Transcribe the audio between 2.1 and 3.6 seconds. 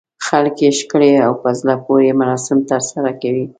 مراسم ترسره کوي.